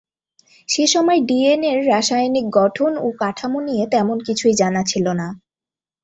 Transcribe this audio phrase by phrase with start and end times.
[0.69, 5.27] সেসময় ডিএনএ-র রাসায়নিক গঠন ও কাঠামো নিয়ে তেমন কিছুই জানা ছিল না।